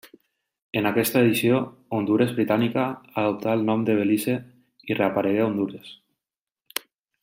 [0.79, 1.59] En aquesta edició
[1.97, 2.87] Hondures Britànica
[3.25, 4.39] adoptà el nom de Belize
[4.93, 5.97] i reaparegué Hondures.